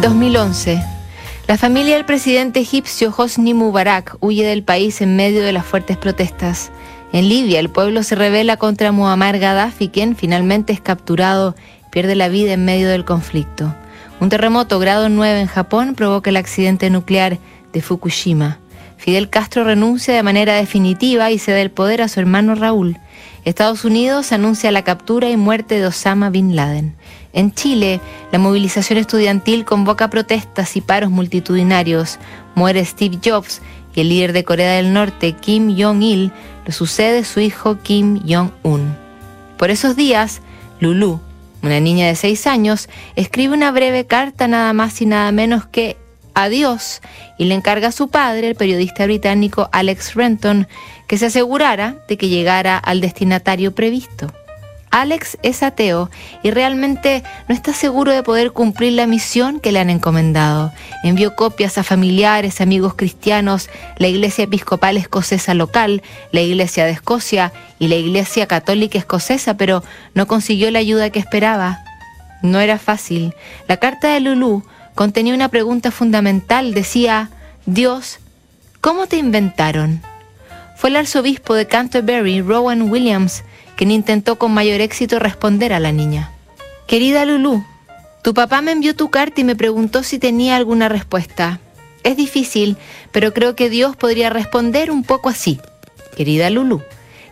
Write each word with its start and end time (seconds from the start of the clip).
2011. 0.00 0.80
La 1.48 1.58
familia 1.58 1.96
del 1.96 2.04
presidente 2.04 2.60
egipcio 2.60 3.12
Hosni 3.16 3.52
Mubarak 3.52 4.16
huye 4.20 4.46
del 4.46 4.62
país 4.62 5.00
en 5.00 5.16
medio 5.16 5.42
de 5.42 5.52
las 5.52 5.66
fuertes 5.66 5.96
protestas. 5.96 6.70
En 7.12 7.28
Libia, 7.28 7.58
el 7.58 7.68
pueblo 7.68 8.04
se 8.04 8.14
rebela 8.14 8.56
contra 8.56 8.92
Muammar 8.92 9.40
Gaddafi, 9.40 9.88
quien 9.88 10.14
finalmente 10.14 10.72
es 10.72 10.80
capturado 10.80 11.56
pierde 11.90 12.14
la 12.14 12.28
vida 12.28 12.52
en 12.52 12.64
medio 12.64 12.88
del 12.88 13.04
conflicto. 13.04 13.74
Un 14.20 14.28
terremoto 14.28 14.78
grado 14.78 15.08
9 15.08 15.40
en 15.40 15.46
Japón 15.48 15.94
provoca 15.96 16.30
el 16.30 16.36
accidente 16.36 16.90
nuclear 16.90 17.38
de 17.72 17.82
Fukushima. 17.82 18.58
Fidel 18.98 19.30
Castro 19.30 19.64
renuncia 19.64 20.14
de 20.14 20.22
manera 20.22 20.54
definitiva 20.54 21.30
y 21.32 21.38
cede 21.38 21.62
el 21.62 21.70
poder 21.70 22.02
a 22.02 22.08
su 22.08 22.20
hermano 22.20 22.54
Raúl. 22.54 22.98
Estados 23.44 23.84
Unidos 23.84 24.32
anuncia 24.32 24.70
la 24.70 24.84
captura 24.84 25.30
y 25.30 25.36
muerte 25.36 25.78
de 25.78 25.86
Osama 25.86 26.30
Bin 26.30 26.56
Laden. 26.56 26.94
En 27.32 27.52
Chile, 27.52 28.00
la 28.32 28.38
movilización 28.38 28.98
estudiantil 28.98 29.64
convoca 29.64 30.10
protestas 30.10 30.76
y 30.76 30.80
paros 30.80 31.10
multitudinarios. 31.10 32.18
Muere 32.54 32.84
Steve 32.84 33.18
Jobs 33.24 33.62
y 33.94 34.00
el 34.00 34.08
líder 34.08 34.32
de 34.32 34.44
Corea 34.44 34.72
del 34.72 34.92
Norte, 34.92 35.32
Kim 35.32 35.76
Jong-il, 35.78 36.32
lo 36.66 36.72
sucede 36.72 37.24
su 37.24 37.40
hijo 37.40 37.78
Kim 37.82 38.20
Jong-un. 38.26 38.96
Por 39.56 39.70
esos 39.70 39.96
días, 39.96 40.40
Lulu, 40.80 41.20
una 41.62 41.80
niña 41.80 42.06
de 42.06 42.14
seis 42.14 42.46
años, 42.46 42.88
escribe 43.16 43.54
una 43.54 43.72
breve 43.72 44.06
carta 44.06 44.46
nada 44.46 44.72
más 44.72 45.00
y 45.00 45.06
nada 45.06 45.32
menos 45.32 45.66
que 45.66 45.96
adiós 46.44 47.02
y 47.36 47.44
le 47.46 47.54
encarga 47.54 47.88
a 47.88 47.92
su 47.92 48.08
padre, 48.08 48.48
el 48.48 48.54
periodista 48.54 49.04
británico 49.04 49.68
Alex 49.72 50.14
Renton, 50.14 50.68
que 51.06 51.18
se 51.18 51.26
asegurara 51.26 51.96
de 52.08 52.16
que 52.16 52.28
llegara 52.28 52.78
al 52.78 53.00
destinatario 53.00 53.74
previsto. 53.74 54.32
Alex 54.90 55.36
es 55.42 55.62
ateo 55.62 56.10
y 56.42 56.50
realmente 56.50 57.22
no 57.46 57.54
está 57.54 57.74
seguro 57.74 58.12
de 58.12 58.22
poder 58.22 58.52
cumplir 58.52 58.94
la 58.94 59.06
misión 59.06 59.60
que 59.60 59.70
le 59.70 59.80
han 59.80 59.90
encomendado. 59.90 60.72
Envió 61.04 61.34
copias 61.34 61.76
a 61.76 61.82
familiares, 61.82 62.60
amigos 62.60 62.94
cristianos, 62.94 63.68
la 63.98 64.08
Iglesia 64.08 64.44
Episcopal 64.44 64.96
Escocesa 64.96 65.52
local, 65.54 66.02
la 66.32 66.40
Iglesia 66.40 66.86
de 66.86 66.92
Escocia 66.92 67.52
y 67.78 67.88
la 67.88 67.96
Iglesia 67.96 68.46
Católica 68.46 68.96
Escocesa, 68.96 69.56
pero 69.56 69.82
no 70.14 70.26
consiguió 70.26 70.70
la 70.70 70.78
ayuda 70.78 71.10
que 71.10 71.18
esperaba. 71.18 71.80
No 72.40 72.60
era 72.60 72.78
fácil. 72.78 73.34
La 73.66 73.76
carta 73.78 74.14
de 74.14 74.20
Lulu 74.20 74.62
contenía 74.98 75.32
una 75.32 75.48
pregunta 75.48 75.92
fundamental. 75.92 76.74
Decía, 76.74 77.30
Dios, 77.66 78.18
¿cómo 78.80 79.06
te 79.06 79.16
inventaron? 79.16 80.02
Fue 80.76 80.90
el 80.90 80.96
arzobispo 80.96 81.54
de 81.54 81.68
Canterbury, 81.68 82.42
Rowan 82.42 82.90
Williams, 82.90 83.44
quien 83.76 83.92
intentó 83.92 84.40
con 84.40 84.52
mayor 84.52 84.80
éxito 84.80 85.20
responder 85.20 85.72
a 85.72 85.78
la 85.78 85.92
niña. 85.92 86.32
Querida 86.88 87.24
Lulu, 87.24 87.64
tu 88.24 88.34
papá 88.34 88.60
me 88.60 88.72
envió 88.72 88.96
tu 88.96 89.08
carta 89.08 89.40
y 89.40 89.44
me 89.44 89.54
preguntó 89.54 90.02
si 90.02 90.18
tenía 90.18 90.56
alguna 90.56 90.88
respuesta. 90.88 91.60
Es 92.02 92.16
difícil, 92.16 92.76
pero 93.12 93.32
creo 93.32 93.54
que 93.54 93.70
Dios 93.70 93.94
podría 93.94 94.30
responder 94.30 94.90
un 94.90 95.04
poco 95.04 95.28
así. 95.28 95.60
Querida 96.16 96.50
Lulu, 96.50 96.82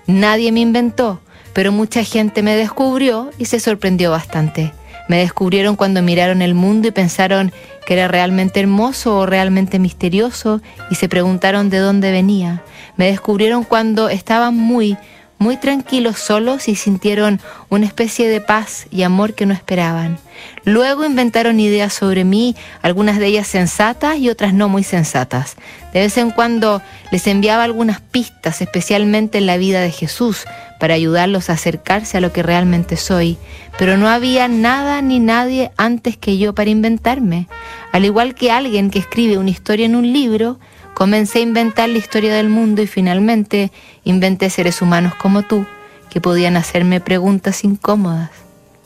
nadie 0.06 0.52
me 0.52 0.60
inventó, 0.60 1.20
pero 1.52 1.72
mucha 1.72 2.04
gente 2.04 2.44
me 2.44 2.54
descubrió 2.54 3.32
y 3.38 3.46
se 3.46 3.58
sorprendió 3.58 4.12
bastante. 4.12 4.72
Me 5.08 5.18
descubrieron 5.18 5.76
cuando 5.76 6.02
miraron 6.02 6.42
el 6.42 6.54
mundo 6.54 6.88
y 6.88 6.90
pensaron 6.90 7.52
que 7.86 7.94
era 7.94 8.08
realmente 8.08 8.60
hermoso 8.60 9.16
o 9.16 9.26
realmente 9.26 9.78
misterioso 9.78 10.60
y 10.90 10.96
se 10.96 11.08
preguntaron 11.08 11.70
de 11.70 11.78
dónde 11.78 12.10
venía. 12.10 12.62
Me 12.96 13.06
descubrieron 13.06 13.62
cuando 13.62 14.08
estaban 14.08 14.56
muy, 14.56 14.96
muy 15.38 15.56
tranquilos 15.56 16.18
solos 16.18 16.68
y 16.68 16.74
sintieron 16.74 17.40
una 17.68 17.86
especie 17.86 18.28
de 18.28 18.40
paz 18.40 18.86
y 18.90 19.02
amor 19.02 19.34
que 19.34 19.46
no 19.46 19.54
esperaban. 19.54 20.18
Luego 20.64 21.04
inventaron 21.04 21.60
ideas 21.60 21.92
sobre 21.92 22.24
mí, 22.24 22.56
algunas 22.82 23.18
de 23.18 23.26
ellas 23.26 23.46
sensatas 23.46 24.18
y 24.18 24.28
otras 24.30 24.54
no 24.54 24.68
muy 24.68 24.82
sensatas. 24.82 25.56
De 25.92 26.00
vez 26.00 26.16
en 26.18 26.30
cuando 26.30 26.82
les 27.12 27.26
enviaba 27.26 27.64
algunas 27.64 28.00
pistas, 28.00 28.60
especialmente 28.60 29.38
en 29.38 29.46
la 29.46 29.56
vida 29.56 29.80
de 29.80 29.92
Jesús, 29.92 30.44
para 30.78 30.94
ayudarlos 30.94 31.48
a 31.48 31.54
acercarse 31.54 32.16
a 32.16 32.20
lo 32.20 32.32
que 32.32 32.42
realmente 32.42 32.96
soy, 32.96 33.38
pero 33.78 33.96
no 33.96 34.08
había 34.08 34.48
nada 34.48 35.02
ni 35.02 35.18
nadie 35.18 35.70
antes 35.76 36.16
que 36.16 36.38
yo 36.38 36.54
para 36.54 36.70
inventarme. 36.70 37.48
Al 37.92 38.04
igual 38.04 38.34
que 38.34 38.50
alguien 38.50 38.90
que 38.90 38.98
escribe 38.98 39.38
una 39.38 39.50
historia 39.50 39.86
en 39.86 39.96
un 39.96 40.12
libro, 40.12 40.58
comencé 40.94 41.40
a 41.40 41.42
inventar 41.42 41.88
la 41.88 41.98
historia 41.98 42.34
del 42.34 42.48
mundo 42.48 42.82
y 42.82 42.86
finalmente 42.86 43.70
inventé 44.04 44.50
seres 44.50 44.82
humanos 44.82 45.14
como 45.14 45.42
tú, 45.42 45.66
que 46.10 46.20
podían 46.20 46.56
hacerme 46.56 47.00
preguntas 47.00 47.64
incómodas. 47.64 48.30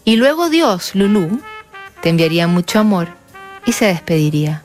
Y 0.04 0.16
luego 0.16 0.48
Dios, 0.48 0.94
Lulú, 0.94 1.40
te 2.02 2.08
enviaría 2.08 2.46
mucho 2.46 2.78
amor 2.78 3.08
y 3.66 3.72
se 3.72 3.86
despediría. 3.86 4.62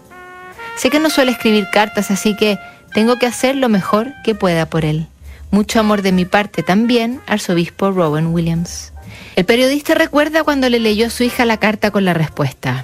Sé 0.75 0.89
que 0.89 0.99
no 0.99 1.09
suele 1.09 1.31
escribir 1.31 1.67
cartas, 1.71 2.11
así 2.11 2.35
que 2.35 2.57
tengo 2.93 3.17
que 3.17 3.25
hacer 3.25 3.55
lo 3.55 3.69
mejor 3.69 4.13
que 4.23 4.35
pueda 4.35 4.65
por 4.65 4.85
él. 4.85 5.07
Mucho 5.55 5.79
amor 5.79 6.01
de 6.01 6.11
mi 6.11 6.25
parte 6.25 6.63
también, 6.63 7.21
arzobispo 7.27 7.89
Rowan 7.89 8.33
Williams. 8.33 8.91
El 9.38 9.45
periodista 9.45 9.95
recuerda 9.95 10.43
cuando 10.43 10.67
le 10.67 10.81
leyó 10.81 11.07
a 11.07 11.09
su 11.09 11.23
hija 11.23 11.45
la 11.45 11.55
carta 11.55 11.91
con 11.91 12.03
la 12.03 12.13
respuesta. 12.13 12.83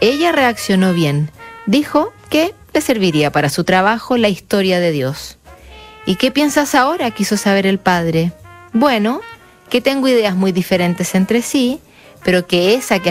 Ella 0.00 0.30
reaccionó 0.30 0.92
bien. 0.92 1.32
Dijo 1.66 2.12
que 2.30 2.54
le 2.72 2.80
serviría 2.80 3.32
para 3.32 3.48
su 3.48 3.64
trabajo 3.64 4.16
la 4.18 4.28
historia 4.28 4.78
de 4.78 4.92
Dios. 4.92 5.36
¿Y 6.06 6.14
qué 6.14 6.30
piensas 6.30 6.76
ahora? 6.76 7.10
quiso 7.10 7.36
saber 7.36 7.66
el 7.66 7.80
padre. 7.80 8.30
Bueno, 8.72 9.20
que 9.68 9.80
tengo 9.80 10.06
ideas 10.06 10.36
muy 10.36 10.52
diferentes 10.52 11.16
entre 11.16 11.42
sí, 11.42 11.80
pero 12.22 12.46
que 12.46 12.74
esa 12.74 13.00
que 13.00 13.10